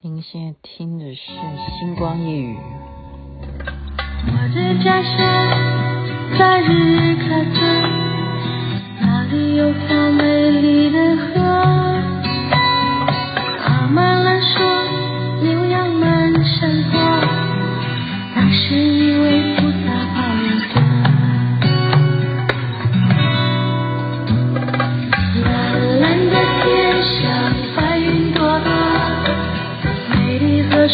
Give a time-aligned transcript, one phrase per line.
[0.00, 1.32] 您现在听的是
[1.80, 2.56] 《星光夜语》。
[4.28, 5.10] 我的家乡
[6.38, 7.58] 在日喀则，
[9.00, 10.22] 那里有条美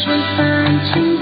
[0.05, 1.19] 河水泛清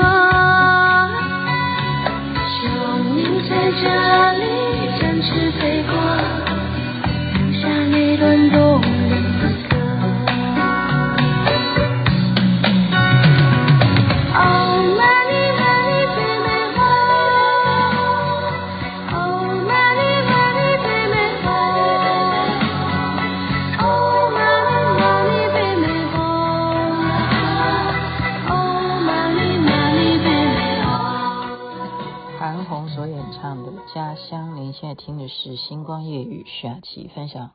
[35.04, 37.50] 听的是《星光夜雨》，徐雅琪分享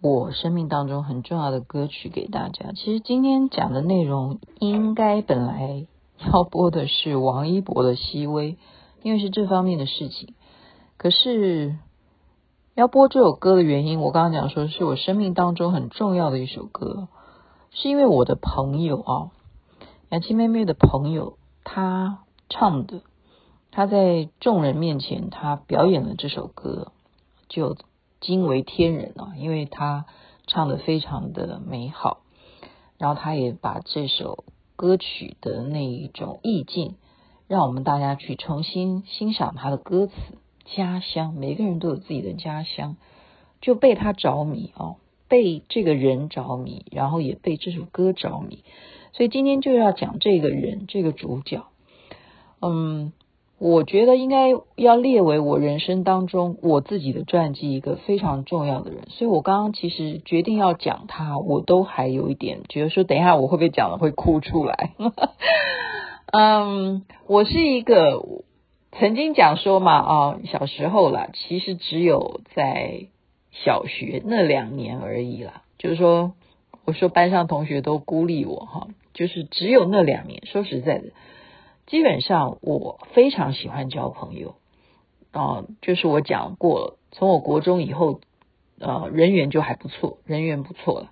[0.00, 2.72] 我生命当中很重要的歌曲给大家。
[2.72, 5.86] 其实今天讲的内容应该本来
[6.32, 8.52] 要播的是王一博的《熹微》，
[9.02, 10.32] 因为是这方面的事情。
[10.96, 11.76] 可是
[12.74, 17.08] 要播这首歌的原因，我刚刚讲说是我生命当中很重要的一首歌，
[17.72, 19.30] 是因为我的朋友啊，
[20.08, 23.02] 雅琪妹妹的朋友，她唱的。
[23.76, 26.92] 他在众人面前，他表演了这首歌，
[27.48, 27.76] 就
[28.20, 29.34] 惊为天人啊！
[29.36, 30.06] 因为他
[30.46, 32.20] 唱得非常的美好，
[32.98, 34.44] 然后他也把这首
[34.76, 36.94] 歌曲的那一种意境，
[37.48, 40.14] 让我们大家去重新欣赏他的歌词。
[40.76, 42.96] 家乡，每个人都有自己的家乡，
[43.60, 44.94] 就被他着迷啊，
[45.26, 48.62] 被这个人着迷，然后也被这首歌着迷。
[49.12, 51.64] 所以今天就要讲这个人，这个主角，
[52.60, 53.12] 嗯。
[53.66, 64.90] 我觉得应该要列为我人生当中我自己的传记一个非常重要的人，所以我刚刚其实决定要讲他，我都还有一点觉得说，等一下我会不会讲了会哭出来？
[66.30, 68.22] 嗯，我是一个
[68.92, 73.06] 曾经讲说嘛，啊，小时候啦，其实只有在
[73.50, 76.34] 小学那两年而已啦，就是说，
[76.84, 81.04] 我说班上同学都孤立我哈，就是只有那两年，说实在的。
[81.86, 84.54] 基本上我非常喜欢交朋友，
[85.32, 88.20] 啊，就是我讲过，从我国中以后，
[88.80, 91.10] 呃，人缘就还不错，人缘不错了。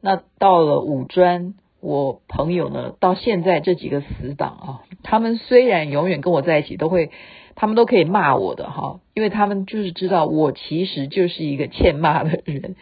[0.00, 7.10] 那到了五专，我朋友呢，到现在这几个死党啊，他们虽然永远跟我在一起，都会，
[7.56, 12.76] 他们都可以骂我的哈，因为他们就是知道我其实就是一个欠骂的人，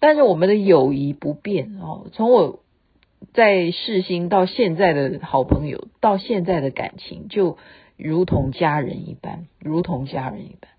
[0.00, 2.60] 但是我们的友谊不变哦，从我。
[3.32, 7.58] 在世新到现在的好朋友，到现在的感情就
[7.96, 10.70] 如同家人一般，如同家人一般。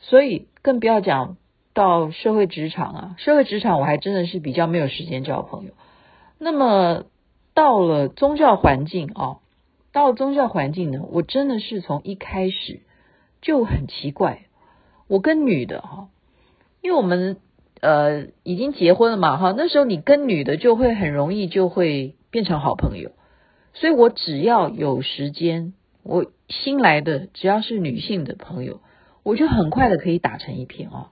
[0.00, 1.36] 所以更不要讲
[1.74, 5.72] 到社会职场啊，社会职场我还真的是比较没有时间交朋友。
[6.38, 7.04] 那么
[7.54, 9.38] 到了宗教环境啊，
[9.92, 12.80] 到了宗教环境呢，我真的是从一开始
[13.40, 14.46] 就很奇怪，
[15.06, 16.08] 我跟女的哈，
[16.80, 17.38] 因为我们。
[17.82, 23.10] 呃，已经结婚了嘛，哈，那时候你跟女的就会很容易就会变成好朋友，
[23.74, 28.80] 所以我只要有时间，我新来的只要是女性的朋友，
[29.24, 31.08] 我就很快的可以打成一片哦。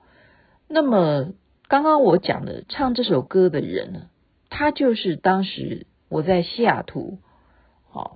[0.68, 1.32] 那么
[1.68, 4.02] 刚刚我讲的唱这首歌的人呢，
[4.48, 7.18] 他就是当时我在西雅图，
[7.92, 8.12] 哦，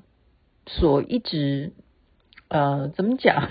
[0.66, 1.72] 所一直。
[2.46, 3.48] 呃，怎么讲？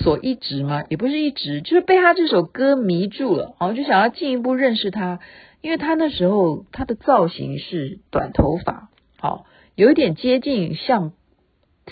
[0.00, 0.82] 所一直吗？
[0.88, 5.20] 也不是一直，就是被他这首歌迷住了，然后就想要进一步认识他，
[5.60, 9.46] 因为他那时候他的造型是短头发，好，
[9.76, 11.12] 有一点接近像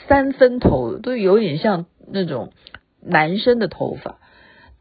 [0.08, 2.52] 三分头，都有点像那种
[3.00, 4.18] 男生的头发，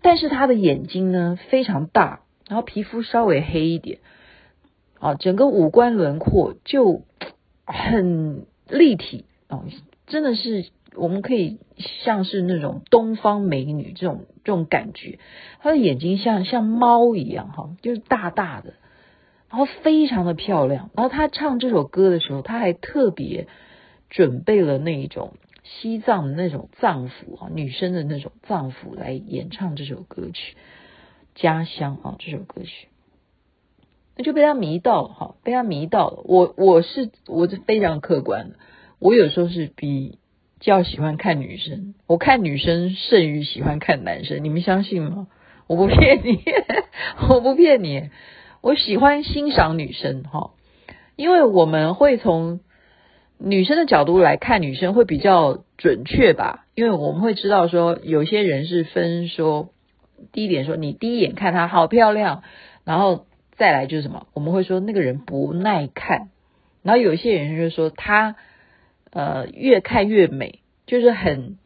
[0.02, 4.00] 但是他的眼睛呢非常大，然后皮肤稍微黑一点，
[5.00, 7.04] 啊，整个五官轮廓就
[7.66, 9.66] 很立体哦。
[10.08, 10.66] 真的是，
[10.96, 11.60] 我们可以
[12.04, 15.20] 像是那种东方美女这种这种感觉。
[15.60, 18.74] 她的眼睛像像猫一样，哈，就是大大的，
[19.50, 20.90] 然后非常的漂亮。
[20.94, 23.48] 然后她唱这首歌的时候，她还特别
[24.10, 25.34] 准备了那一种
[25.64, 30.56] 西藏的那种藏服啊，女生的那种藏服来演唱这首歌曲
[31.42, 32.90] 《家乡》啊，这首歌曲，
[34.18, 36.22] 那就被她迷到了，哈，被她迷到了。
[36.26, 38.56] 我我是我是非常客观的。
[39.00, 40.20] 我有时候是比
[40.62, 45.28] 较喜欢看女生，我看女生胜于喜欢看男生，你们相信吗？
[45.68, 46.44] 我不骗你，
[47.30, 48.10] 我不骗你，
[48.62, 50.52] 我喜欢欣赏女生哈，
[51.16, 52.60] 因为我们会从
[53.38, 59.70] 女生的角度来看女生会比较准确吧，因为我们会知道说有些人是分说，
[60.32, 62.44] 第一点说你第一眼看她好漂亮，
[62.84, 63.26] 然后
[63.56, 66.30] 再来就是什么，我们会说那个人不耐看，
[66.84, 68.36] 然后有些人就是说她
[69.12, 71.58] 呃越看越美，就是很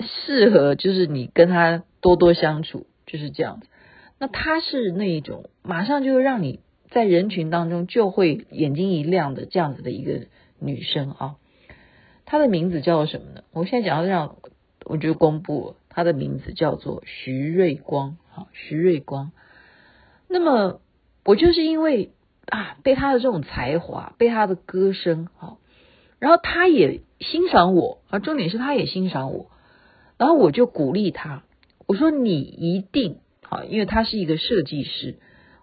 [0.00, 3.68] 适合，就是你跟他多多相处，就是这样子。
[4.18, 10.26] 那她是那一种马上就会让你在人群当中就会眼睛一亮的这样子的一个。
[10.60, 11.34] 女生啊，
[12.24, 13.42] 她的名字叫做什么呢？
[13.52, 14.36] 我现在讲到这样，
[14.84, 18.16] 我就公布她的名字叫做徐瑞光。
[18.30, 19.32] 好，徐瑞光。
[20.26, 20.80] 那么
[21.24, 22.12] 我就是因为
[22.46, 25.58] 啊，被她的这种才华，被她的歌声，好，
[26.24, 29.50] 然后他也欣赏我啊，重点是他也欣赏我，
[30.16, 31.42] 然后我就鼓励他，
[31.86, 35.16] 我说你一定好，因为他是一个设计师，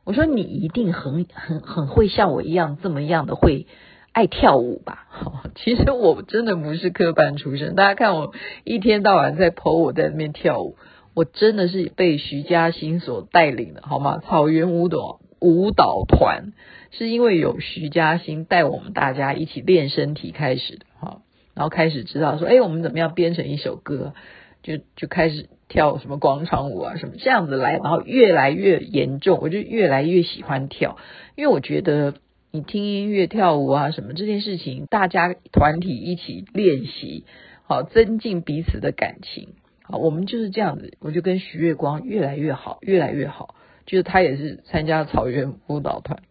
[0.04, 3.66] 我说你一定很很很会像我一样这么样的会。
[4.14, 5.08] 爱跳舞吧，
[5.56, 7.74] 其实我真的不是科班出身。
[7.74, 8.32] 大家看我
[8.64, 10.76] 一天到晚在 po 我在那边跳舞，
[11.16, 14.20] 我真的是被徐嘉欣所带领的，好吗？
[14.28, 16.52] 草原舞蹈舞蹈团
[16.92, 21.22] 是因为有徐嘉欣带我们大家一起练身体开始的，哈，
[21.56, 24.14] 然后开始知道说，哎，我们怎么样编成一首歌，
[24.62, 30.98] 就就开始跳什么广场舞啊什么这样子来，然后越来越严重，我就越来越喜欢跳，
[31.36, 32.14] 因为我觉得。
[32.54, 37.24] 你听音乐、跳舞啊，什么这件事情，大家团体一起练习，
[37.64, 39.54] 好增进彼此的感情。
[39.84, 40.98] 好，我们就是这样子。
[41.00, 43.56] 我就跟徐月光越来越好，越来越好。
[43.86, 46.24] 就是他也是参加草原舞蹈团，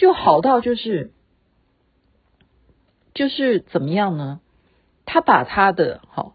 [0.00, 1.12] 就好到就是
[3.12, 4.40] 就是怎么样呢？
[5.04, 6.34] 他把他的好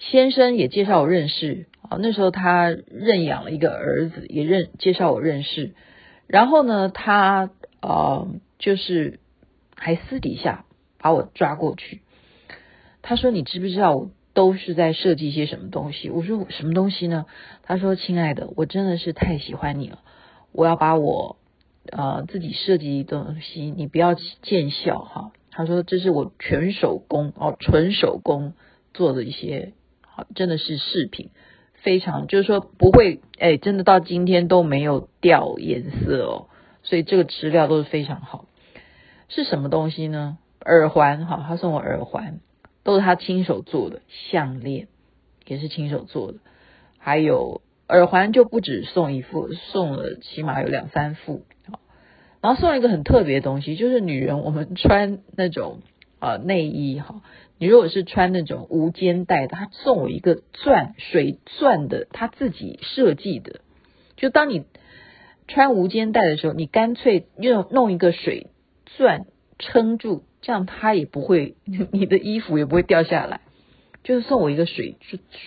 [0.00, 1.68] 先生也介绍我认识。
[1.88, 5.76] 好，那时候他认养了一个儿子，也认介绍我认识。
[6.26, 7.50] 然后呢，他。
[7.80, 8.26] 呃，
[8.58, 9.20] 就是
[9.76, 10.64] 还私底下
[10.98, 12.02] 把我抓过去。
[13.02, 17.26] 他说：“你知不知道我都是在设计一些什么东西？”我说：“什么东西呢？”
[17.62, 20.00] 他说：“亲爱的，我真的是太喜欢你了，
[20.50, 21.37] 我要把我
[21.92, 28.54] 呃自己设计的东西，你不要见笑哈。”他说：“这是我全手工哦，纯手工
[28.94, 31.30] 做的一些，好，真的是饰品，
[31.74, 36.46] 非常就是说不会，哎，真的到今天都没有掉颜色哦。”
[36.84, 38.46] 所以这个质料都是非常好，
[39.28, 40.38] 是什么东西呢？
[40.64, 42.40] 耳环哈，他送我耳环，
[42.84, 44.86] 都是他亲手做的，项链
[45.46, 46.38] 也是亲手做的，
[46.98, 51.44] 还有耳环就不止送一副，送了起码有两三副，
[52.40, 55.80] 然后送了一个很特别的东西，就是女人我们穿那种
[56.20, 57.22] 呃内衣哈，
[57.58, 63.60] 你如果是穿那种无肩带的，他送我一个钻水钻的，他自己设计的，
[64.16, 64.64] 就当你。
[65.50, 68.48] 穿无肩带的时候，你干脆用弄一个水
[68.84, 69.24] 钻
[69.58, 71.56] 撑住，这样它也不会，
[71.90, 73.40] 你的衣服也不会掉下来。
[74.04, 74.96] 就是送我一个水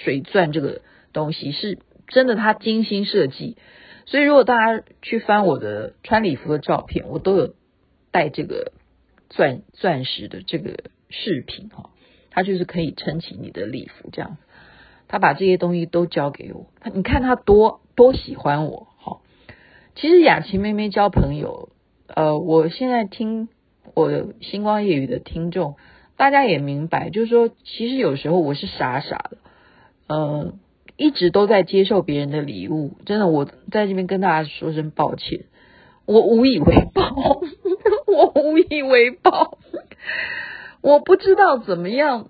[0.04, 0.82] 水钻这个
[1.14, 1.78] 东西，是
[2.12, 3.58] 真的，他精心设计。
[4.06, 7.56] 所以如果大家去翻我的穿礼服的照片，我都有
[8.12, 8.74] 带这个
[9.30, 11.92] 钻钻石的这个饰品哈，
[12.30, 14.38] 它就是可以撑起你的礼服这样。
[15.08, 19.20] 他把这些东西都交给我，你看他多多喜欢我哈。
[19.96, 21.70] 其实雅琪妹妹交朋友，
[22.08, 23.50] 呃，我现在听
[23.94, 25.76] 我星光夜语的听众，
[26.16, 29.38] 大家也明白，就是说，其实有时候我是傻傻的，
[30.08, 30.54] 呃，
[31.02, 35.46] 一直都在接受别人的礼物，真的，我在这边跟大家说声抱歉，
[36.06, 37.42] 我无以为报，
[38.06, 39.58] 我无以为报，
[40.82, 42.28] 我不知道怎么样。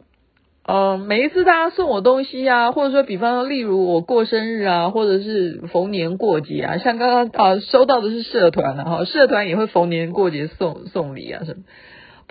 [0.64, 11.64] 呃，每一次大家送我东西啊，或者说，比方说，例如我过生日啊，或者是逢年过节啊，像刚刚啊收到的是社团啊，哈，社团也会逢年过节送送礼啊什么。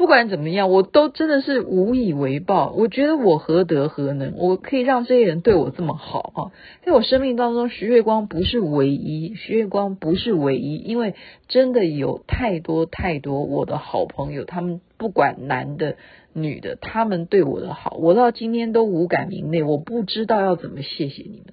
[0.01, 2.73] 不管怎么样，我都真的是无以为报。
[2.73, 6.41] 我觉得我何德何能，我可以让这些人对我这么好啊？
[6.87, 11.15] 在我生命当中，徐月光不是唯一，徐月光不是唯一，因为
[11.49, 15.97] 真的有太多太多我的好朋友，他们不管男的
[16.33, 21.53] 女的，他们对我的好，我到今天都无感明内，我不知道要怎么谢谢你们。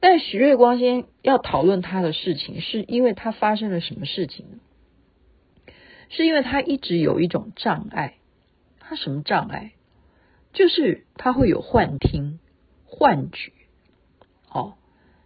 [0.00, 4.58] 但徐月光先要讨论他的事情，是因为他发生了什么事情呢？
[6.08, 8.14] 是因为他一直有一种障碍，
[8.80, 9.72] 他什么障碍？
[10.54, 12.40] 就是他会有幻听、
[12.86, 13.52] 幻觉，
[14.50, 14.74] 哦，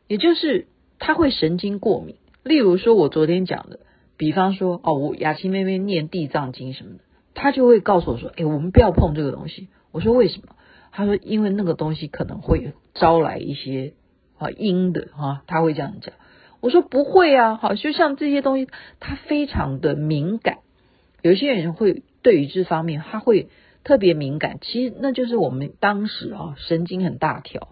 [0.08, 0.66] 也就是
[0.98, 2.16] 他会神经过敏。
[2.42, 3.78] 例如说，我昨天讲的，
[4.16, 9.68] 比方说，哦，我雅琪妹妹念地藏经什么的，他就会告诉我说，哎，我们不要碰这个东西。
[9.92, 10.56] 我说为什么？
[10.90, 13.94] 他说因为那个东西可能会招来一些
[14.38, 16.14] 啊阴的啊，他会这样讲。
[16.60, 20.58] 我说不会啊，好，就像这些东西，他非常的敏感。
[21.22, 23.48] 有些人会对于这方面，他会
[23.84, 24.58] 特别敏感。
[24.60, 27.68] 其实那就是我们当时啊，神经很大条。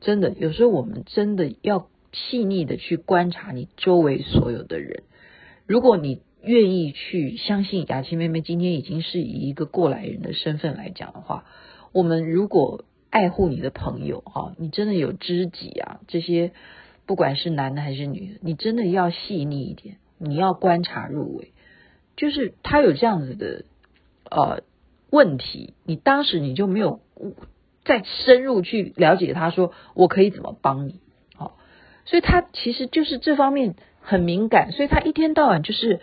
[0.00, 5.04] 真的，有时候我们真的要细腻的去观察你周围所有的人。
[5.66, 11.44] 如果你愿意去相信雅琪妹妹今天已经是以一个过来人的身份来讲的话，
[11.92, 16.52] 我们如果爱护你的朋友啊，你真的有知己啊，这些。
[17.06, 21.52] 不管是男的还是女的，你真的要细腻一点，你要观察入微。
[22.16, 23.64] 就是他有这样子的
[24.30, 24.62] 呃
[25.10, 27.00] 问题，你当时你就没有
[27.84, 31.00] 再深入去了解他，说我可以怎么帮你？
[31.34, 31.56] 好，
[32.04, 36.00] 所以他其实就是这方面很敏感，所以他一天到晚就是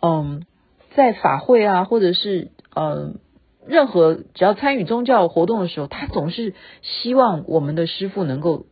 [0.00, 0.46] 嗯，
[0.94, 3.18] 在法会啊，或者是嗯
[3.66, 8.66] 任何只要参与宗教活动的时候，他总是希望我们的师傅能够。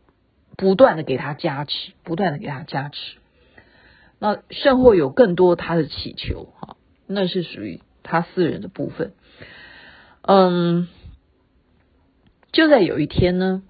[0.55, 3.17] 不断的给他加持，不断的给他加持。
[4.23, 6.77] 那甚或有更多他的祈求，哈，
[7.07, 9.11] 那是属于他私人的部分。
[10.21, 10.87] 嗯，
[12.53, 13.63] 就在有一天呢，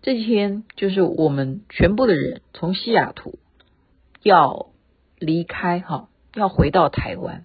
[0.00, 3.40] 这天就是我们全部的人从西雅图
[4.22, 4.68] 要
[5.18, 7.44] 离开，哈，要回到台湾。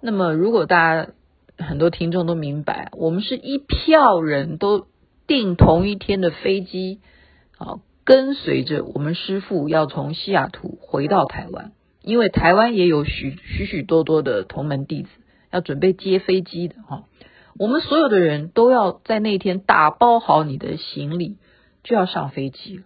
[0.00, 1.10] 那么，如果大家
[1.58, 4.86] 很多听众都明白，我们是一票人都
[5.26, 7.00] 订同一天的飞机。
[7.58, 11.72] 啊，跟随着我们师父要从西雅图回到台湾，
[12.02, 15.08] 因为台湾也有许许许多多的同门弟子
[15.50, 17.02] 要准备接飞机的哈。
[17.58, 21.36] 我们所有的人都要在那天打包好你的行李，
[21.82, 22.84] 就要上飞机。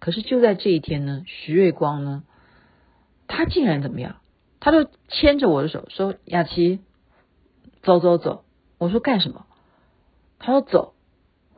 [0.00, 2.24] 可是就在这一天呢，徐瑞光呢，
[3.28, 4.16] 他竟然怎么样？
[4.58, 6.80] 他就牵着我的手说：“雅琪，
[7.82, 8.42] 走走走。”
[8.78, 9.46] 我说：“干什么？”
[10.40, 10.94] 他说：“走。”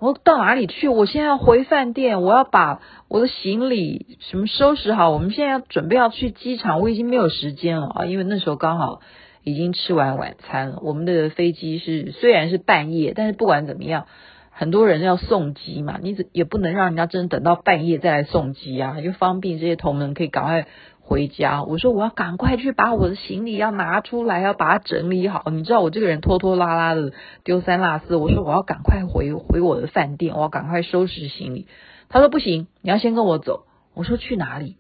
[0.01, 0.89] 我到哪里去？
[0.89, 5.11] 我现在要回饭店，我要把我的行李什么收拾好。
[5.11, 8.07] 我们现在要准备要去机场，我已经没有时间了啊！
[8.07, 9.01] 因为那时候刚好
[9.45, 10.79] 已经吃完晚餐了。
[10.81, 14.07] 我们的飞机是虽然是半夜，但是不管怎么样，
[14.51, 20.67] 很多人要送机嘛，你也不能让人家真等到半夜再来送机啊，就方便这些同门可以赶快。
[21.11, 25.43] 回家，我说我要赶快去把我的行李要拿出来，要把它整理好。
[25.51, 27.13] 你知道我这个人拖拖拉拉的，
[27.43, 28.15] 丢三落四。
[28.15, 31.67] 我说我要赶快回回我的饭店，我要赶快收拾行李。
[32.09, 33.65] 他说不行，你要先跟我走。
[33.93, 34.77] 我说去哪里？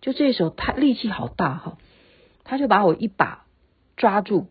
[0.00, 1.78] 就这时候他力气好大哈，
[2.44, 3.42] 他就把我一把
[3.96, 4.46] 抓住。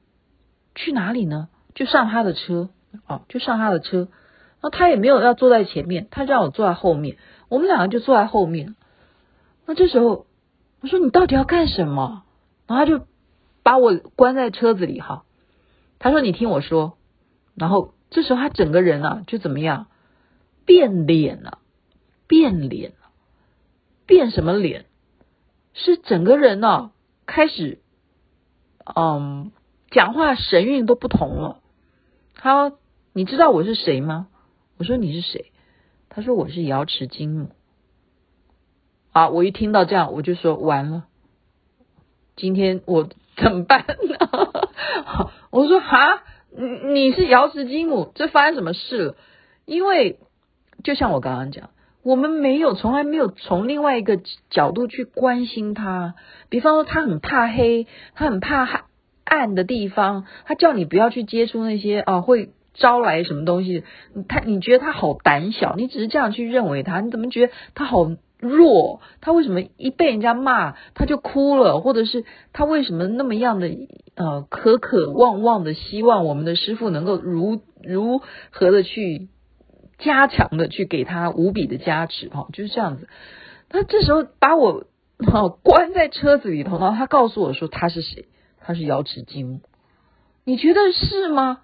[0.76, 1.48] 去哪里呢？
[1.74, 2.72] 就上他的车
[3.08, 4.10] 哦，就上他的车。
[4.62, 7.16] 那他也没有要坐在前面，他让我坐在后面。
[7.48, 8.76] 我们两个就坐在后面。
[9.66, 10.26] 那这时候。
[10.82, 12.24] 我说你到底要干什么？
[12.68, 13.06] 然后他就
[13.64, 15.24] 把我关在车子里哈。
[16.00, 16.98] 他说你听我说。
[17.54, 19.88] 然后这时候他整个人啊就怎么样？
[20.66, 21.60] 变脸了，
[22.28, 23.12] 变脸了，
[24.06, 24.86] 变什么脸？
[25.74, 26.92] 是整个人呢
[27.26, 27.82] 开始，
[28.96, 29.52] 嗯，
[29.90, 31.62] 讲话神韵都不同了。
[32.36, 32.80] 他说
[33.14, 34.28] 你知道我是谁吗？
[34.78, 35.52] 我说你是谁？
[36.10, 37.50] 他说我是瑶池金母。
[39.12, 39.30] 啊！
[39.30, 41.04] 我一听到这样，我就说完了，
[42.38, 45.32] 今天我 怎么办呢？
[45.50, 46.24] 我说哈，
[46.56, 49.16] 你你是瑶池金母，这发生什么事了？
[49.66, 50.20] 因为
[50.84, 51.72] 就像我刚刚讲，
[52.04, 56.16] 我们没有从来没有从另外一个角度去关心他。
[56.50, 58.86] 比方说，他很怕黑，他很怕
[59.26, 63.84] 暗的地方，他叫你不要去接触那些啊会招来什么东西。
[64.30, 68.10] 他你觉得他好胆小，你只是这样去认为他，你怎么觉得他好？
[68.42, 71.80] 弱，他为什么一被人家骂他就哭了？
[71.80, 73.70] 或者是他为什么那么样的
[74.16, 79.30] 呃渴渴望望的希望我们的师傅能够如如何的去
[80.00, 83.08] 加强的去给他无比的加持哈，就是这样子。
[83.70, 84.86] 他这时候把我
[85.20, 88.26] 哈关在车子里头，然后他告诉我说他是谁？
[88.60, 89.62] 他是瑶池金。
[90.44, 91.60] 你觉得是吗？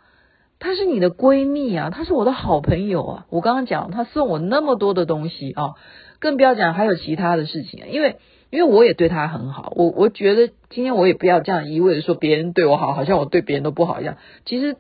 [0.59, 3.25] 她是你的闺蜜啊，她是我的好朋友啊。
[3.29, 5.73] 我刚刚讲她送我那么多的东西啊。
[6.19, 8.15] 更不要讲还有其他的事情，因为
[8.49, 14.17] 因为我也对她很好，我我觉得今天我也不要这样一味的说别人对我好，好像我对别人都不好一样。
[14.43, 14.77] 其实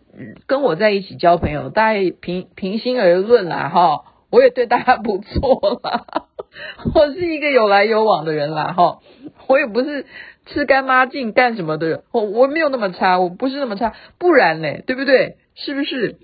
[0.47, 6.05] 跟我在一起交朋友，大家平平心而论啦，哈，我也对大家不错啦，
[6.95, 8.97] 我是一个有来有往的人啦，哈，
[9.47, 10.07] 我也不是
[10.47, 15.37] 吃干抹净干什么的人，我我没有那么差，我不是那么差，不然嘞，对不对？
[15.57, 16.17] 是不是？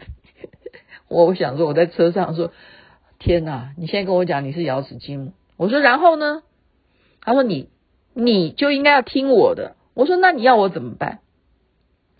[1.08, 2.52] 我想说我在车上说。
[3.24, 3.72] 天哪！
[3.78, 6.42] 你现在跟我讲你是瑶池金，我说然后呢？
[7.20, 7.68] 他说你
[8.14, 9.76] 你就应该要听我的。
[9.94, 11.20] 我说那你要我怎么办？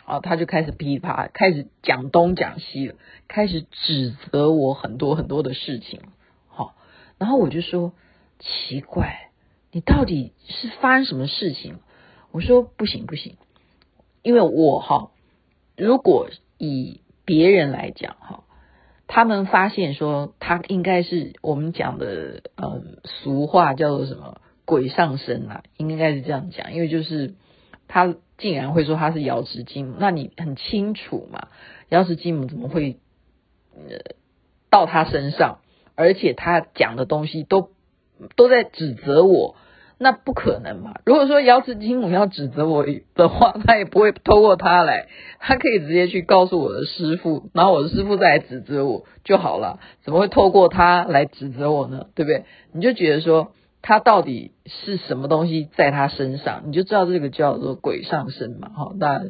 [0.04, 2.94] 啊，他就开始噼啪，开始讲东讲西了，
[3.26, 6.02] 开始指责我很多很多的事情。
[6.46, 6.76] 好，
[7.18, 7.92] 然后我就说
[8.38, 9.30] 奇怪，
[9.72, 11.80] 你到底是发生什么事情？
[12.30, 13.36] 我说不行不行，
[14.22, 15.10] 因为我哈，
[15.76, 18.44] 如果以别人来讲哈，
[19.06, 27.34] 他们发现说他应该是我们讲的呃俗话叫做什么鬼上身啊，应该是这样讲，因为就是
[27.88, 31.48] 他竟然会说他是瑶池金，那你很清楚嘛，
[31.88, 32.98] 瑶池金母怎么会
[33.74, 34.14] 呃
[34.70, 35.58] 到他身上，
[35.94, 37.70] 而且他讲的东西都
[38.36, 39.56] 都在指责我。
[40.02, 40.94] 那不可能嘛！
[41.06, 45.06] 如果说瑶池金母要指责我的话，他也不会透过他来，
[45.38, 49.78] 他可以直接去告诉我的师傅，然后我的师傅再来指责我就好了。
[50.04, 52.06] 怎么会透过他来指责我呢？
[52.16, 52.44] 对不对？
[52.72, 58.70] 你就觉得说他到底是什么东西在他身上，你就知道这个叫做鬼上身嘛。
[58.70, 59.22] 哈，那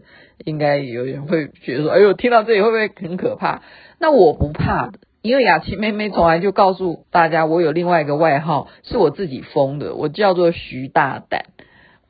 [0.44, 3.60] 应该有人会觉得说，哎呦，听到这里会不会很可怕？
[4.00, 4.98] 那我不怕的。
[5.22, 11.44] 因为雅琪妹妹从来就告诉大家，我有另外一个外号，是我自己封的，我叫做徐大胆。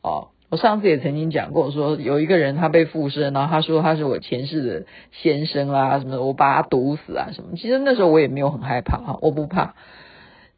[0.02, 7.50] 哦，我上次也曾经讲过，说有一个人他被附身，然后他说他是我前世的先生啦，什么，我把他毒死啊，什么。
[7.57, 9.75] 其实那时候我也没有很害怕哈，我不怕。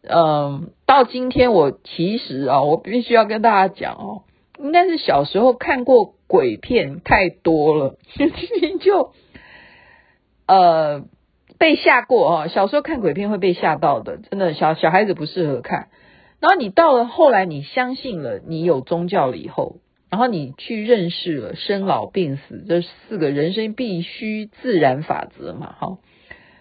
[0.02, 4.22] 嗯，到今天我其实啊，我必须要跟大家讲哦，
[4.60, 7.96] 应该是小时候看过鬼片太多了，
[8.80, 9.12] 就
[10.46, 11.02] 呃。
[11.58, 12.48] 被吓过啊！
[12.48, 15.88] 小时候看鬼片会被吓到的，真的小小孩子不适合看。
[16.40, 19.76] 然后你到了后来，你相信了，你有宗教了以后，
[20.10, 25.98] 然后你去认识了生老病死这四个人生必须自然法则嘛，哈。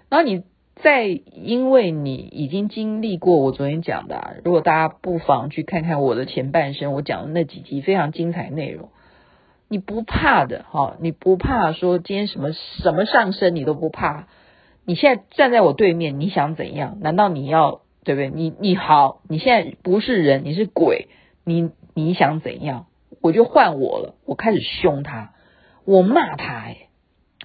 [0.09, 0.43] 然后你
[0.75, 8.89] 再因为你已经经历过我昨天讲的啊，如果大家不妨去看看我的前半生，我讲的那几集非常精彩内容，
[9.67, 14.27] 你不怕的哈，你不怕说今天什么什么上身你都不怕。
[14.85, 16.97] 你现在站在我对面，你想怎样？
[17.01, 18.29] 难道你要对不对？
[18.29, 21.07] 你你好，你现在不是人，你是鬼，
[21.45, 22.87] 你你想怎样？
[23.21, 25.33] 我就换我了，我开始凶他，
[25.85, 26.89] 我骂他，哎，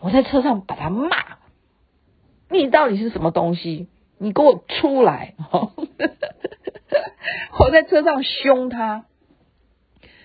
[0.01, 1.09] 我在车上把他骂，
[2.51, 3.89] 你到底是什么东西？
[4.19, 5.35] 你给我出来！
[7.61, 9.05] 我在车上凶他，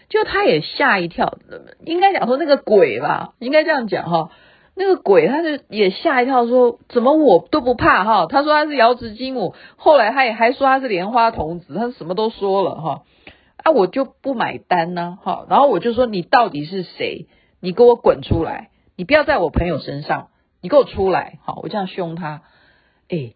[0.09, 1.38] 就他也吓一跳，
[1.85, 4.31] 应该讲说那个鬼吧，应该这样讲哈。
[4.75, 8.25] 那个鬼，他就也吓一跳，说怎么我都不怕哈？
[8.25, 13.03] 他说他是瑶池金母，后来他也还说他是莲花童子，他什么都说了哈。
[13.57, 15.45] 啊，我就不买单呢哈。
[15.47, 17.27] 然后我就说你到底是谁？
[17.59, 18.71] 你给我滚出来！
[18.95, 21.38] 你不要在我朋友身上，你给我出来！
[21.43, 22.41] 好，我这样凶他，
[23.09, 23.33] 哎，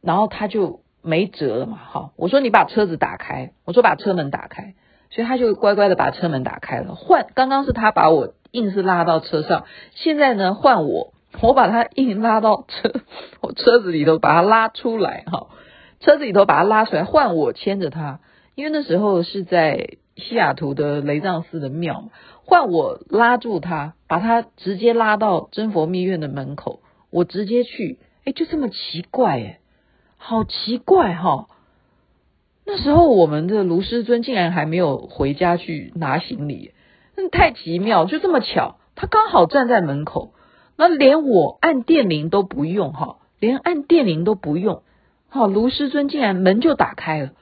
[0.00, 1.78] 然后他就没辙了嘛。
[1.78, 4.74] 哈，我说你把车子打开，我说把车门打开，
[5.10, 6.96] 所以他就乖乖的把车门打开了。
[6.96, 8.34] 换，刚刚是他把我。
[8.52, 12.92] 硬是拉到车上，现在呢换我，我把他硬拉到车，
[13.40, 15.48] 我车子里头把他拉出来哈，
[16.00, 18.20] 车子里头把他拉出来，换我牵着他，
[18.54, 22.10] 因为那时候是在西雅图的雷藏寺的庙，
[22.44, 29.60] 换我拉住他，把他直接拉到真佛密院的门口，我直接去，哎，就这么奇怪哎，
[30.18, 31.48] 好奇怪哈，
[32.66, 36.72] 那时候我们的卢师尊竟然还没有回家去拿行李。
[37.16, 40.32] 那太奇妙，就这么巧，他刚好站在门口，
[40.76, 44.82] 那连我按电铃都不用哈，连按电铃都不用，
[45.28, 47.32] 好，卢师尊竟然门就打开了，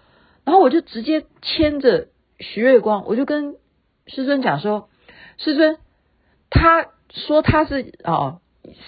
[0.44, 3.56] 然后我就直接牵着徐月光，我就跟
[4.06, 4.88] 师尊讲说，
[5.38, 5.78] 师尊，
[6.50, 8.40] 他说他是啊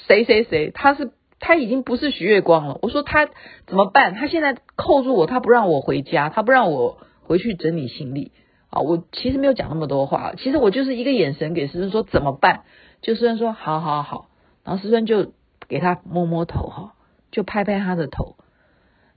[0.08, 3.28] 谁谁谁，他是他已经不是徐月光了，我说他
[3.66, 4.14] 怎么办？
[4.14, 8.32] 他现在扣住我，他不让我回家，他不让我回去整理行李。
[8.72, 12.62] 啊，我其实没有讲那么多话，其实我就是一个眼神给师尊说怎么办，
[13.02, 14.28] 就师尊说好好好，
[14.64, 15.34] 然后师尊就
[15.68, 16.94] 给他摸摸头哈，
[17.30, 18.36] 就拍拍他的头，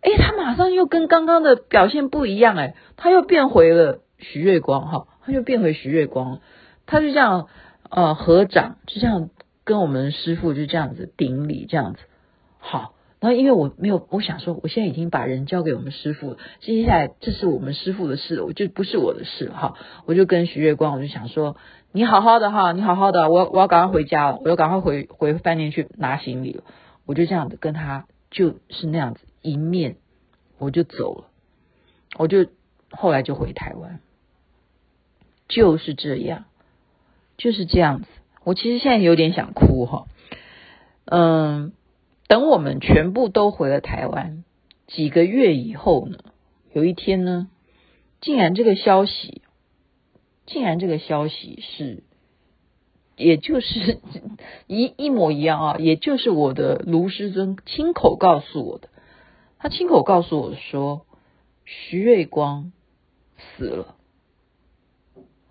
[0.01, 6.41] 哎，他马上又跟刚刚的表现不一样哎，他又变回了徐月光哈，他又变回徐月光，
[6.85, 7.47] 他就这样
[7.89, 9.29] 呃合掌，就这样
[9.63, 11.99] 跟我们师父就这样子顶礼这样子，
[12.59, 12.94] 好。
[13.25, 19.73] 然后因为我没有，我想说，我现在已经把人交给我们师傅，接下来这是我们师傅的事，我就不是我的事哈。
[20.05, 21.57] 我就跟徐月光，我就想说，
[21.91, 26.63] 你好好的哈，你好好的，我我要赶快回家了，我要赶快回回饭店去拿行李了。
[27.07, 29.95] 我就这样子跟他，就是那样子一面，
[30.59, 31.25] 我就走了，
[32.19, 32.45] 我就
[32.91, 34.01] 后来就回台湾，
[35.47, 36.45] 就是这样，
[37.37, 38.07] 就是这样子。
[38.43, 40.05] 我其实现在有点想哭哈，
[41.05, 41.73] 嗯。
[42.27, 44.43] 等我们全部都回了台湾，
[44.87, 46.17] 几个月以后呢，
[46.73, 47.49] 有一天呢，
[48.21, 49.41] 竟然这个消息，
[50.45, 52.03] 竟然这个消息是，
[53.15, 53.99] 也就是
[54.67, 58.89] 一一模一样啊，也就是我的卢师尊亲口告诉我的。
[59.57, 61.05] 他亲口告诉我说，
[61.63, 62.71] 徐瑞光
[63.37, 63.95] 死了。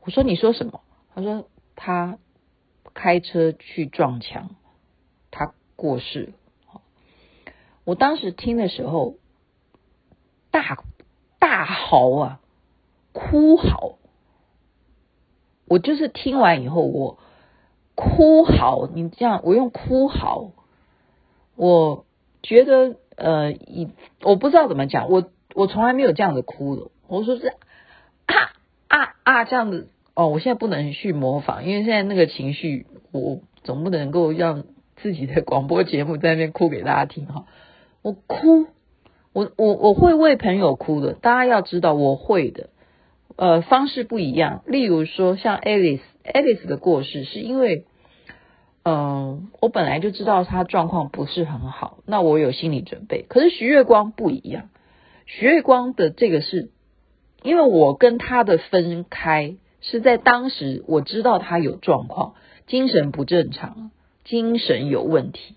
[0.03, 0.83] 我说你说什么？
[1.15, 2.19] 他说他
[2.93, 4.57] 开车去撞墙，
[5.31, 6.33] 他过世了。
[7.85, 9.17] 我当时听的时候，
[10.51, 10.85] 大
[11.39, 12.41] 大嚎啊，
[13.13, 13.97] 哭嚎。
[15.67, 17.19] 我就是听完以后，我
[17.95, 18.87] 哭嚎。
[18.93, 20.53] 你这样，我用哭嚎，
[21.57, 22.05] 我
[22.43, 23.89] 觉得呃，以
[24.23, 26.91] 我不知道怎么讲，我我从来没有这样子哭的。
[27.09, 28.35] 我说是啊
[28.89, 29.89] 啊啊这样子。
[30.15, 34.65] 哦，我现在不能去模仿，因为现在那个情绪，我总不能够让
[34.97, 37.47] 自己的广播节目在那边哭给大家听哈。
[38.05, 38.67] 我哭，
[39.33, 42.69] 我我我会为朋友哭的，大家要知道我会的。
[43.37, 47.87] 呃，方式不一样，例如说像 Alice，Alice 的过世是因为，
[48.83, 53.23] 嗯、我本来就知道他状况不是很好，那我有心理准备。
[53.27, 54.69] 可是徐月光不一样，
[55.25, 56.69] 徐月光的这个是，
[57.43, 59.57] 因为我跟他的分开。
[59.87, 62.37] 是在当时我知道他有状况，
[62.67, 63.91] 精神不正常，
[64.25, 65.57] 精神有问题。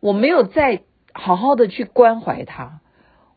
[0.00, 0.82] 我没有在
[1.20, 2.80] 好好的去关怀他，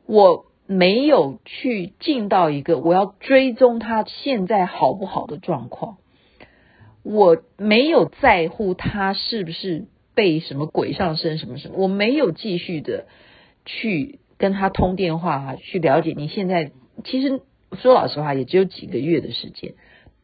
[0.05, 5.97] 我没有去尽到一个我要追踪他现在好不好的状况，
[7.01, 13.07] 我没有在乎他是不是被什么鬼上身什么什么，我没有继续的
[13.65, 16.71] 去跟他通电话去了解你现在。
[17.03, 17.41] 其实
[17.73, 19.73] 说老实话，也只有几个月的时间。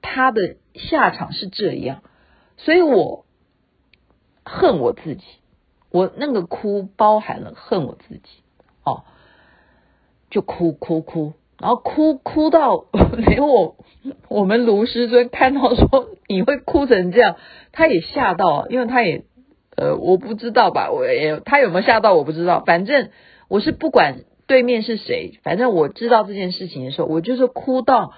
[0.02, 2.04] 他的下场是这样，
[2.56, 3.26] 所以我
[4.46, 5.24] 恨我自己，
[5.98, 8.30] 我那个哭包含了恨我自己，
[8.86, 9.04] 哦，
[10.30, 12.86] 就哭哭哭，然后哭哭到
[13.18, 13.76] 连我
[14.28, 17.36] 我们卢师尊看到说你会哭成这样，
[17.72, 19.26] 他也吓到，因为他也
[19.76, 23.10] 呃我不知道吧，我也他有没有吓到我不知道，反正
[23.48, 28.14] 我是不管对面是谁，反正我知道这件事情的时候，我就是哭到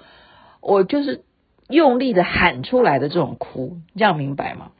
[0.60, 1.24] 我就是。
[1.70, 4.72] 用力的喊出来的这种哭，这样明白吗？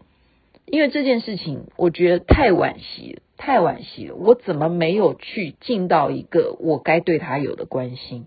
[0.70, 4.14] 因为这件事情，我觉得太惋惜了，太惋惜了。
[4.14, 8.26] 我怎么没有去尽到一个我该对他有的关心？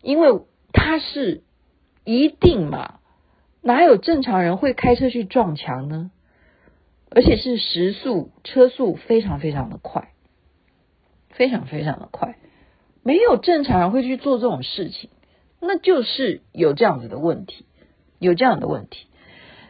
[0.00, 0.40] 因为
[0.72, 1.42] 他是
[2.04, 3.00] 一定嘛，
[3.60, 6.10] 哪有正常人会开车去撞墙呢？
[7.10, 10.12] 而且是时速，车速非常非常的快，
[11.30, 12.38] 非常非常的快，
[13.02, 15.10] 没有正常人会去做这种事情。
[15.60, 17.66] 那就是有这样子的问题，
[18.18, 19.07] 有这样的问题，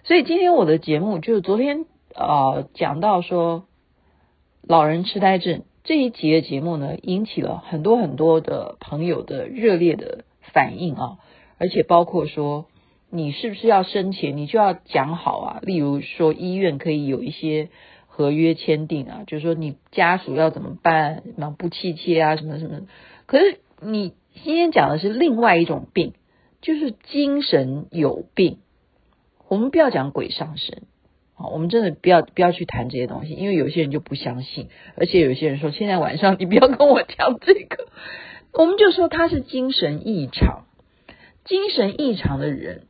[0.04, 3.66] 所以今天我的节目就是昨天啊、讲到说
[4.62, 11.18] 老人痴呆症这一集的节目呢，引起了很多很多的朋友的热烈的反应啊，
[11.58, 12.66] 而且包括说
[13.10, 17.68] 你是不是要生前你就要讲好啊，例如说医院可以有一些
[18.06, 22.86] 合约签订啊，就是说你家属要怎么办，什么不气切啊，什么什么，
[23.26, 24.14] 可是你。
[24.44, 26.12] 今天讲的是另外一种病，
[26.60, 28.58] 就是精神有病。
[29.48, 30.82] 我们不要讲鬼上身，
[31.34, 37.88] 好，我们真的不要不要去谈这些东西，因为有些人就不相信，而且有些人说现在晚上你不要跟我讲这个，
[38.52, 40.66] 我们就说他是精神异常，
[41.44, 42.82] 精神异常的人，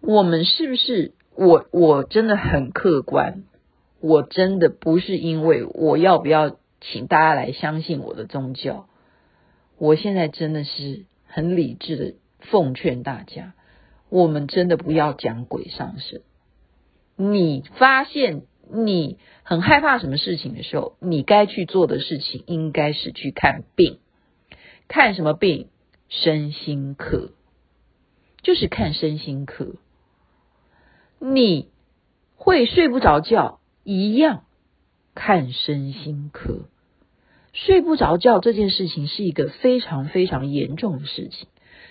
[0.00, 1.12] 我们是不是？
[1.38, 3.44] 我我真的很客观，
[4.00, 8.88] 我真的不是因为我要不要请大家来相信我的宗教。
[9.76, 13.52] 我现在真的是很理智的奉劝大家，
[14.08, 16.22] 我们真的不要讲鬼上身。
[17.16, 23.98] 你发现你很害怕什么事情的时候，你该去做的事情应该是去看病。
[24.88, 25.68] 看什么病？
[26.08, 27.32] 身心科，
[28.42, 29.74] 就是看身心科。
[31.18, 31.68] 你
[32.36, 34.44] 会睡不着觉，一样
[35.14, 36.68] 看身心科。
[37.52, 41.48] 睡不着觉这件事情是一个非常非常严重的事情，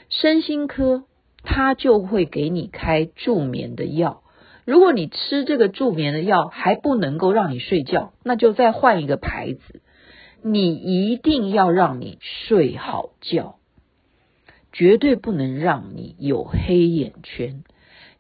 [0.10, 1.04] 身心科
[1.46, 4.24] 他就会给你开助眠的药。
[4.66, 9.82] 如果你吃这个助眠的药还不能够让你睡觉，那就再换一个牌子。
[10.42, 13.56] 你一定要让你睡好觉，
[14.72, 17.64] 绝对不能让你有黑眼圈，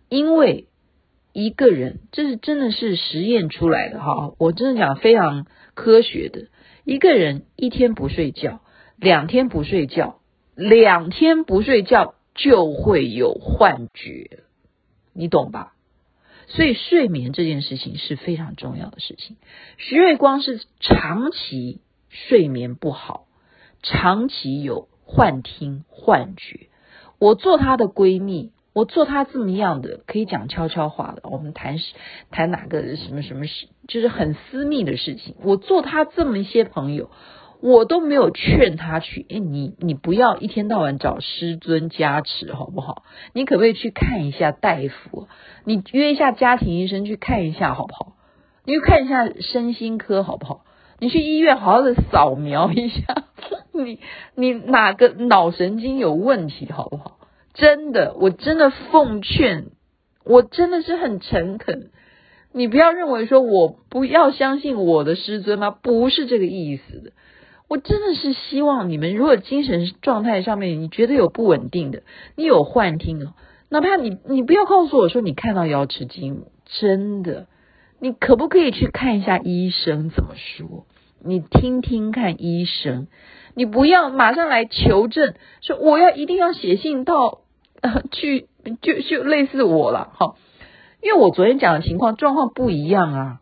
[0.09, 0.65] 因为
[1.33, 6.47] 一个人这是真的是实验出来的哈，我真的讲非常科学的。
[6.83, 8.61] 一个人一天不睡觉，
[8.97, 10.17] 两天不睡觉，
[10.55, 14.43] 两天不睡觉就会有幻觉，
[15.13, 15.73] 你懂吧？
[16.47, 19.37] 所以睡眠这件事情是非常重要的事情。
[19.77, 23.25] 徐瑞光是长期睡眠不好，
[23.81, 26.67] 长期有幻听、幻觉。
[27.17, 28.51] 我做她的闺蜜。
[28.73, 31.77] 我做她这么样的可以讲悄悄话的，我们谈
[32.29, 35.33] 谈哪个什么什么事，就是很私密的事情。
[35.43, 37.09] 我做她这么一些朋友，
[37.65, 39.25] 我都没有劝他去。
[39.27, 43.01] 哎，你你不要一天到晚找师尊加持，好不好？
[43.33, 45.27] 你可不可以去看一下大夫？
[45.63, 48.13] 你约一下家庭医生去看一下，好不好？
[48.65, 50.63] 你去看一下身心科，好不好？
[50.99, 53.01] 你去医院好好的扫描一下，
[53.73, 53.99] 你
[54.35, 57.17] 你哪个脑神经有问题，好不好？
[57.55, 59.71] 真的，我真的奉劝，
[60.23, 61.89] 我真的是很诚恳。
[62.53, 65.71] 你不要认为说我不要相信我的师尊吗？
[65.71, 67.11] 不是这个意思的。
[67.67, 72.03] 我真的是希望你们，如果精神状态上面你觉得有不稳定的，
[72.35, 73.33] 你有幻听哦，
[73.69, 77.47] 哪怕你你不要告诉我说你看到瑶池金母，真的，
[77.99, 80.85] 你可不可以去看一下医生怎么说？
[81.23, 83.07] 你听听看医生，
[83.55, 87.39] 你不要马上来求证，说我要一定要写信到
[87.81, 88.47] 呃去
[88.81, 90.35] 就就类似我了哈。
[91.01, 93.39] 因为我昨天讲的情况状况不一样啊，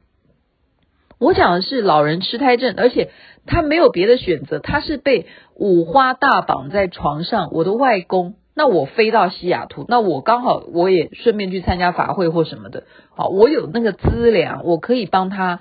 [1.20, 3.10] 我讲的是老人痴呆症，而且
[3.46, 7.50] 他没有别的选择，他是被五花大绑在床上。
[7.52, 12.84] 我的外公，那我飞到西雅图，那我刚好我也顺便去参加法会或什么的，
[13.16, 15.60] 好，我有那个资粮，我可以帮他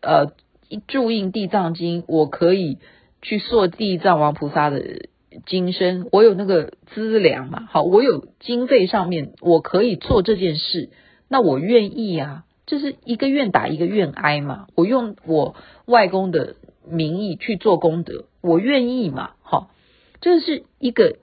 [0.00, 0.32] 呃
[0.88, 2.78] 注印地藏经，我可以
[3.22, 4.82] 去塑地藏王菩萨的
[5.46, 10.90] 金身，我有那个资粮嘛，好，我有经费上面我可以做这件事。
[11.28, 14.66] 那我愿意啊，就是一个愿打一个愿挨嘛。
[14.74, 15.54] 我用我
[15.86, 16.56] 外公的
[16.90, 19.32] 名义去做功德，我愿意嘛。
[19.42, 19.70] 好，
[20.20, 21.18] 这是一个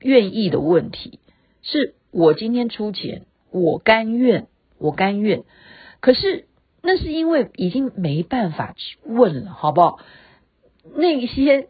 [0.00, 1.18] 愿意的问题，
[1.62, 5.44] 是我今天出钱，我甘愿，我甘愿。
[6.00, 6.46] 可是
[6.82, 9.98] 那是因为已经没办法去问了，好不好？
[10.94, 11.68] 那些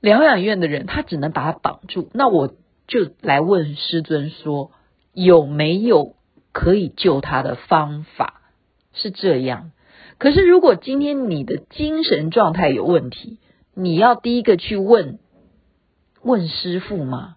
[0.00, 2.10] 疗养院的人，他只能把他绑住。
[2.12, 2.54] 那我
[2.86, 4.70] 就来问师尊说，
[5.12, 6.16] 有没有？
[6.56, 8.40] 可以救他的方法
[8.92, 9.72] 是这样，
[10.18, 13.38] 可是如果今天你的精神状态有问题，
[13.74, 15.18] 你要第一个去问
[16.22, 17.36] 问师傅吗？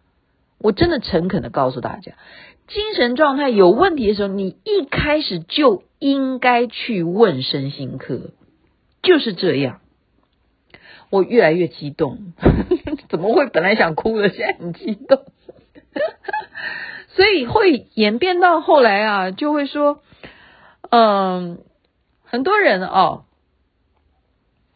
[0.59, 2.13] 我真的诚恳的告诉大家，
[2.67, 8.31] 精神状态有问题的时候，你一开始就应该去问身心科，
[9.03, 9.81] 就是这样。
[11.09, 12.33] 我越来越激动，
[13.09, 13.47] 怎么会？
[13.47, 15.23] 本来想哭的，现在很激动。
[17.15, 20.01] 所以会演变到后来啊，就会说，
[20.89, 21.59] 嗯，
[22.29, 23.23] 很多人哦，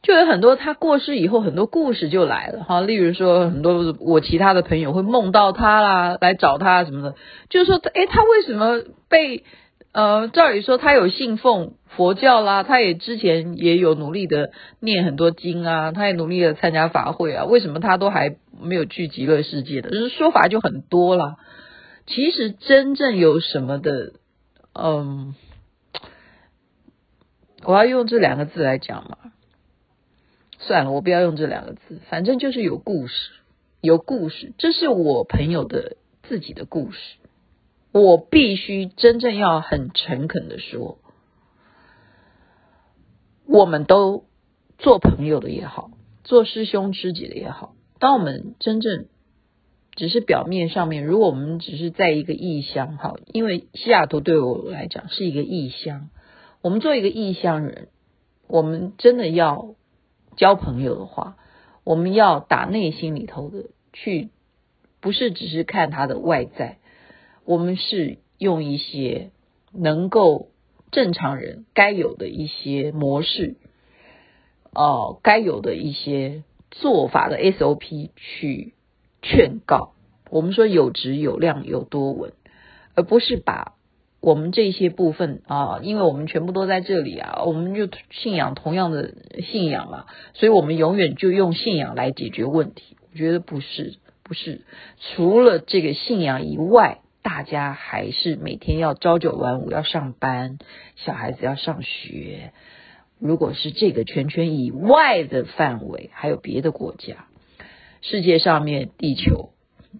[0.02, 2.82] 就有很多他过世以后，很多故事就来了哈。
[2.82, 7.16] 例如说，很多我其他的朋友会梦到他啦，来找他什么的，
[7.50, 9.44] 就是说，诶，他为什么被
[9.92, 19.90] 呃，照理说他有信奉佛教啦，他也之前也有努力的念很多经啊，他也努力的参加法会啊，为什么他都还没有去极乐世界的？
[19.90, 21.36] 就是说法就很多啦。
[22.08, 24.14] 其实真正有什么的，
[24.74, 25.36] 嗯，
[27.64, 29.18] 我要用这两个字来讲嘛？
[30.60, 33.32] 算了，我不要用这两个字，反正就是有故事，
[33.82, 34.54] 有故事。
[34.58, 37.18] 这是我朋友的自己的故事，
[37.92, 41.00] 我必须真正要很诚恳的说，
[43.48, 44.26] 我们都
[44.78, 45.92] 做朋友的也好，
[46.24, 49.08] 做师兄师姐的也好，当我们真正。
[49.94, 56.10] 只是表面上面，如果我们只是在一个异乡，哈，因为西雅图对我来讲是一个异乡，
[56.62, 57.88] 我们做一个异乡人，
[58.48, 59.76] 我们真的要
[60.36, 61.38] 交朋友的话，
[61.84, 64.30] 我们要打内心里头的去，
[65.00, 66.78] 不是只是看他的外在，
[67.46, 69.32] 我们是用一些
[69.72, 70.50] 能够
[70.92, 73.56] 正常人该有的一些模式，
[74.74, 78.74] 哦，该有的一些做法的 SOP 去。
[79.24, 79.94] 劝告
[80.32, 82.34] 我们说有质有量有多稳，
[82.96, 83.76] 而不是把
[84.22, 92.96] 我们这些部分啊，因为我们全部都在这里啊，我们就信仰同样的信仰嘛，所以我们永远就用信仰来解决问题。
[93.12, 94.62] 我觉得不是，不是，
[95.00, 100.60] 除了这个信仰以外，大家还是每天要朝九晚五要上班，
[100.96, 102.54] 小孩子要上学。
[103.20, 107.26] 如果是这个圈圈以外的范围，还有别的国家。
[108.02, 109.50] 世界上面，地球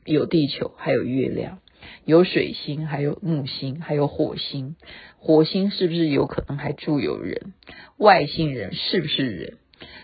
[0.06, 1.60] 有地球，还有月亮，
[2.06, 4.76] 有水星，还有木星，还有火星。
[5.18, 7.54] 火星是不是有可能还住有人？
[7.98, 9.58] 外星人是不是人？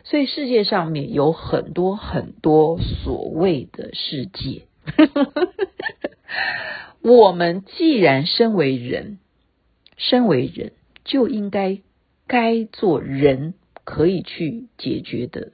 [0.04, 4.63] 所以世界上面有很多很多所谓的世界。
[7.02, 9.20] 我们既然身为人，
[9.98, 11.80] 身为人就应该
[12.28, 15.52] 该做人可以去解决的。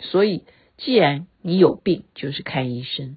[0.00, 0.44] 所以。
[0.80, 3.16] 既然你有病，就是看医生，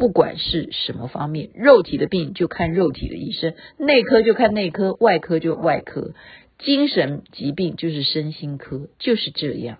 [0.00, 6.14] 不管是什么方面，肉体的病就看肉体的医生，内科就看内科，外科就外科，
[6.58, 9.76] 精神疾病就是身心科，就是这样。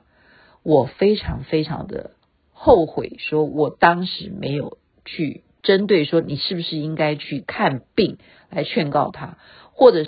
[0.63, 2.11] 我非常非常的
[2.53, 8.19] 后悔，说我当时没有去针对说你是不是应该去看病
[8.51, 9.39] 来劝告他，
[9.73, 9.99] 或者